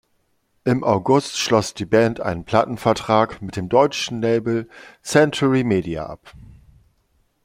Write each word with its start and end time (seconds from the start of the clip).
Im 0.63 0.83
August 0.83 1.37
schloss 1.37 1.75
die 1.75 1.85
Band 1.85 2.21
einen 2.21 2.43
Plattenvertrag 2.43 3.39
mit 3.43 3.55
dem 3.55 3.69
deutschen 3.69 4.19
Label 4.19 4.67
Century 5.03 5.63
Media 5.63 6.07
ab. 6.07 6.33